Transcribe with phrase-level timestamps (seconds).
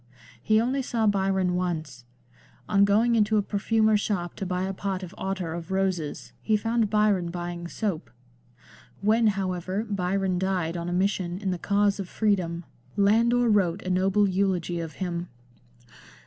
[0.41, 2.05] He only saw Byron once.
[2.67, 6.57] On going into a perfumer's shop to buy a pot of ottar of roses he
[6.57, 8.09] found Byron buying soap.
[9.01, 12.63] When, however, Byron died on a mission in the cause of freedom
[12.97, 15.27] Landor wrote a noble eulogy of him.